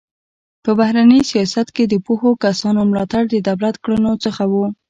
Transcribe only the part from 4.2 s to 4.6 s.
څخه و.